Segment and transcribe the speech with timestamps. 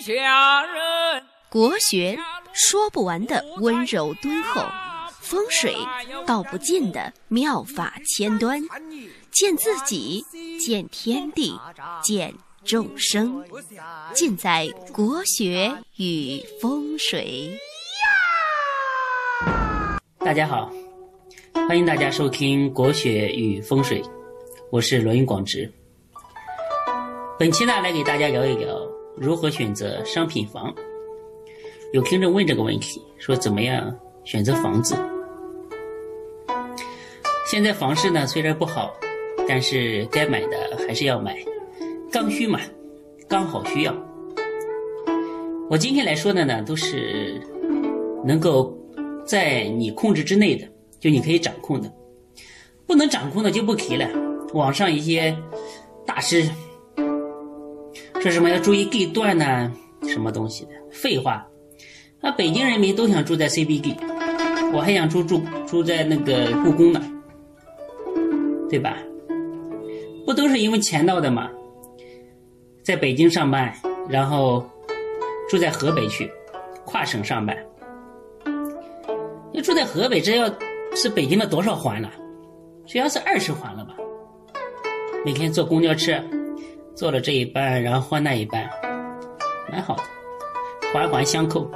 [0.00, 1.22] 下人。
[1.48, 2.18] 国学
[2.52, 4.62] 说不完的温柔敦厚，
[5.20, 5.76] 风水
[6.26, 8.60] 道不尽的妙法千端，
[9.30, 10.24] 见自己，
[10.58, 11.58] 见天地，
[12.02, 12.34] 见
[12.64, 13.44] 众生，
[14.12, 17.56] 尽在国学与风水。
[20.18, 20.72] 大家好，
[21.68, 24.02] 欢迎大家收听《国学与风水》，
[24.72, 25.72] 我是罗云广直。
[27.38, 28.74] 本期呢，来给大家聊一聊
[29.16, 30.74] 如何选择商品房。
[31.92, 34.96] 有听众问这个问题，说怎么样选择房子？
[37.46, 38.92] 现在房市呢虽然不好，
[39.46, 41.38] 但是该买的还是要买，
[42.10, 42.58] 刚需嘛，
[43.28, 43.94] 刚好需要。
[45.70, 47.40] 我今天来说的呢，都是
[48.24, 48.76] 能够
[49.24, 50.66] 在你控制之内的，
[50.98, 51.92] 就你可以掌控的，
[52.86, 54.08] 不能掌控的就不提了。
[54.52, 55.36] 网上一些
[56.04, 56.48] 大师
[58.24, 59.70] 说什么要注意地段呢，
[60.08, 61.46] 什么东西的，废话。
[62.22, 63.94] 那北京人民都想住在 CBD，
[64.72, 67.02] 我还想住住住在那个故宫呢，
[68.70, 68.96] 对吧？
[70.24, 71.50] 不都是因为钱闹的吗？
[72.82, 73.70] 在北京上班，
[74.08, 74.64] 然后
[75.50, 76.32] 住在河北去，
[76.86, 77.54] 跨省上班。
[79.52, 80.50] 要住在河北，这要
[80.94, 82.10] 是北京的多少环了？
[82.86, 83.94] 只要是二十环了吧？
[85.26, 86.18] 每天坐公交车，
[86.94, 88.68] 做了这一半，然后换那一半，
[89.70, 90.02] 蛮好的，
[90.92, 91.68] 环环相扣。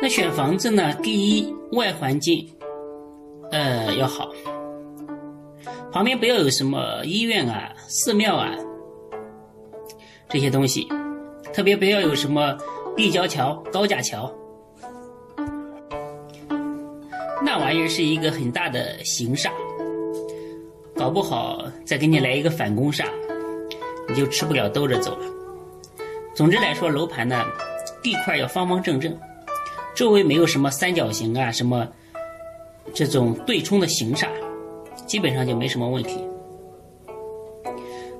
[0.00, 0.92] 那选房子呢？
[1.02, 2.48] 第一，外环境，
[3.50, 4.30] 呃，要好，
[5.92, 8.54] 旁边不要有什么医院啊、寺庙啊
[10.28, 10.86] 这些东西，
[11.52, 12.56] 特别不要有什么
[12.96, 14.32] 立交桥、高架桥，
[17.44, 19.50] 那玩意儿是一个很大的形煞，
[20.98, 23.04] 搞不好再给你来一个反攻煞，
[24.08, 25.26] 你就吃不了兜着走了。
[26.34, 27.44] 总之来说，楼盘呢，
[28.02, 29.16] 地块要方方正正。
[29.94, 31.86] 周围没有什么三角形啊，什么
[32.92, 34.26] 这种对冲的形煞，
[35.06, 36.18] 基本上就没什么问题。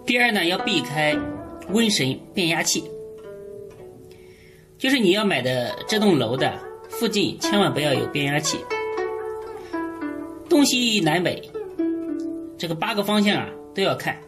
[0.06, 1.16] 第二呢，要避开
[1.72, 2.84] 瘟神变压器，
[4.78, 6.56] 就是你要买的这栋楼的
[6.88, 8.56] 附近千万不要有变压器，
[10.48, 11.42] 东西南北
[12.58, 14.20] 这个八个方向啊都要看，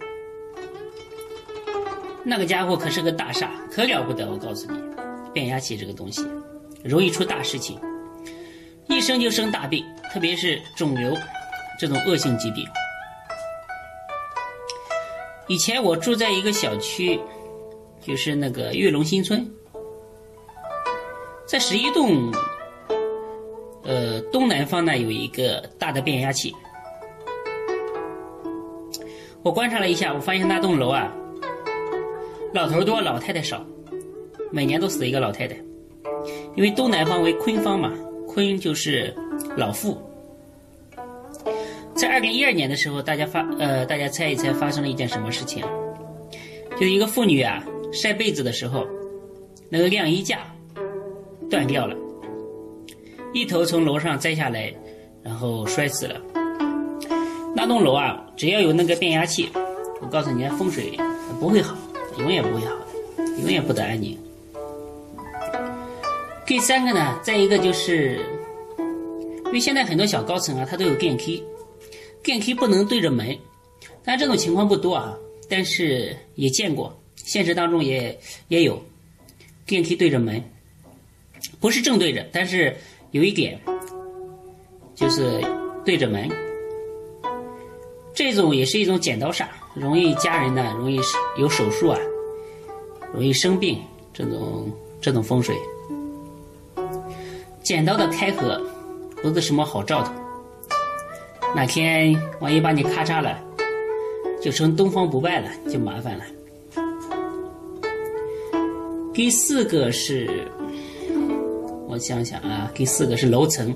[2.22, 4.78] 那个家伙可是个大煞，可了不得，我告诉你，
[5.32, 6.24] 变压器这个东西。
[6.84, 7.78] 容易出大事情，
[8.86, 11.14] 一生就生大病，特别是肿瘤
[11.78, 12.64] 这种恶性疾病。
[15.48, 17.20] 以前我住在一个小区，
[18.00, 19.44] 就是那个悦龙新村，
[21.46, 22.32] 在十一栋，
[23.82, 26.54] 呃东南方呢有一个大的变压器。
[29.42, 31.10] 我观察了一下，我发现那栋楼啊，
[32.52, 33.64] 老头多，老太太少，
[34.50, 35.56] 每年都死一个老太太。
[36.56, 37.90] 因为东南方为坤方嘛，
[38.28, 39.14] 坤就是
[39.56, 39.96] 老妇。
[41.94, 45.64] 在二零一二年的时候，大家发呃，大家猜一猜发生了一件什么事情？
[46.72, 48.86] 就是一个妇女啊晒被子的时候，
[49.70, 50.40] 那个晾衣架
[51.48, 51.96] 断掉了，
[53.32, 54.72] 一头从楼上栽下来，
[55.22, 56.20] 然后摔死了。
[57.62, 59.46] 那栋楼啊，只要有那个变压器，
[60.00, 60.98] 我告诉你，风水
[61.38, 61.76] 不会好，
[62.16, 64.18] 永远不会好的，永远不得安宁。
[66.46, 68.18] 第三个呢，再一个就是，
[69.44, 71.44] 因为现在很多小高层啊，它都有电梯，
[72.22, 73.36] 电梯不能对着门，
[74.02, 75.14] 但这种情况不多啊，
[75.46, 78.82] 但是也见过，现实当中也也有，
[79.66, 80.42] 电梯对着门，
[81.60, 82.74] 不是正对着，但是
[83.10, 83.60] 有一点，
[84.94, 85.38] 就是
[85.84, 86.26] 对着门，
[88.14, 91.00] 这种也是一种剪刀煞，容易家人呢容易
[91.38, 91.98] 有手术啊，
[93.12, 93.78] 容易生病，
[94.12, 95.56] 这种这种风水。
[97.62, 98.60] 剪刀的开合
[99.22, 100.12] 不是什么好兆头，
[101.54, 103.38] 哪天万一把你咔嚓了，
[104.42, 106.24] 就成东方不败了，就麻烦了。
[109.12, 110.48] 第四个是，
[111.86, 113.74] 我想想啊，第四个是楼层，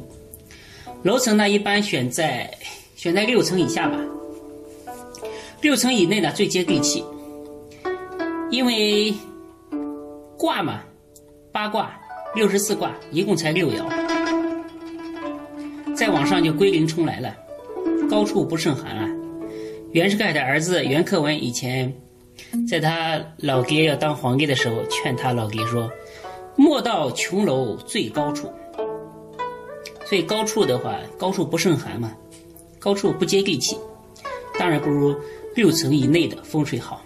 [1.03, 2.51] 楼层呢一般选在
[2.97, 3.99] 选在六层以下吧，
[5.65, 7.03] 六层以内呢最接地气，
[8.51, 9.15] 因为
[10.37, 10.83] 卦嘛，
[11.51, 11.99] 八卦。
[12.35, 13.87] 六十四卦一共才六爻，
[15.95, 17.35] 再往上就归零冲来了。
[18.11, 19.09] 高处不胜寒啊！
[19.93, 21.95] 袁世凯的儿子袁克文以前
[22.69, 25.91] 在他老爹要当皇帝的时候，劝他老爹说
[26.59, 28.53] ：“莫到琼楼最高处。”
[30.05, 32.13] 所以高处的话，高处不胜寒嘛，
[32.79, 33.79] 高处不接地气，
[34.59, 35.15] 当然不如
[35.55, 37.05] 六层以内的风水好。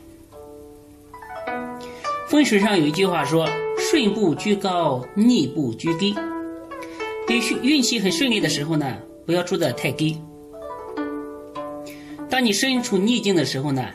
[2.28, 3.48] 风水上有一句话说
[3.78, 6.14] ：“顺不居高，逆不居低。”
[7.26, 8.96] 对运气很顺利的时候呢，
[9.26, 10.14] 不要住得太低；
[12.28, 13.86] 当你身处逆境的时候呢，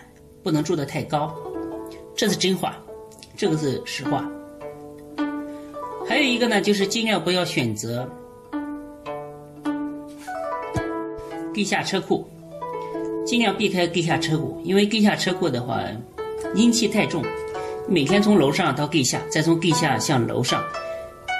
[0.43, 1.35] 不能住得太高。
[2.15, 2.77] 这是真话，
[3.35, 4.29] 这个是实话。
[6.07, 8.07] 还有一个呢，就是尽量不要选择
[11.53, 12.27] 地下车库，
[13.33, 15.83] 尽量避开地下车库，因为地下车库的话，
[16.53, 17.25] 阴气太重，
[17.89, 20.63] 每天从楼上到地下，再从地下向楼上，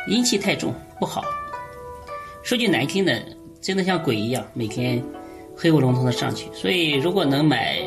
[0.08, 1.24] 阴气太重不好。
[2.42, 3.24] 说句难听的，
[3.62, 5.04] 真的像鬼一样，每天
[5.56, 6.50] 黑咕隆咚的上去。
[6.52, 7.78] 所以，如果能买，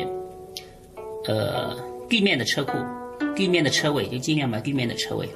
[1.27, 1.75] 呃，
[2.07, 2.77] 地面的车库，
[3.35, 5.27] 地面的车位，就尽量买地面的车位。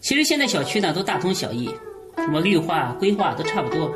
[0.00, 1.68] 其实现在小区呢都大同小异，
[2.16, 3.94] 什么绿化规划都差不多，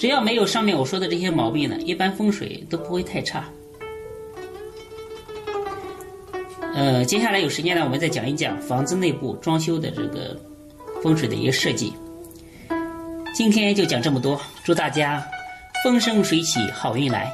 [0.00, 3.44] 只要没有上面我说的这些毛病呢，一般风水都不会太差。
[6.74, 10.34] 呃，接下来有时间呢，我们再讲一讲房子内部装修的这个
[11.02, 11.92] 风水的一个设计。
[13.34, 15.22] 今天就讲这么多，祝大家
[15.84, 17.30] 风生水起，好运来！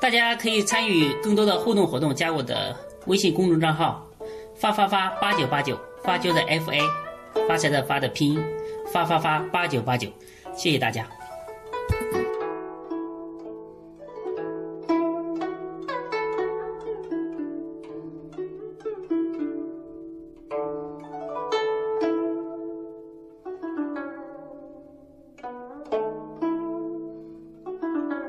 [0.00, 2.76] 大家可以参与更多的互动活动，加我的
[3.06, 4.04] 微信公众账号。
[4.56, 6.80] 发发发八九八九，发就的 F A，
[7.46, 8.44] 发财的发的拼音，
[8.92, 10.08] 发发发八九八九，
[10.56, 11.06] 谢谢大家。